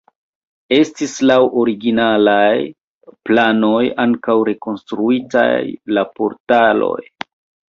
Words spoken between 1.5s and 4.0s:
originalaj planoj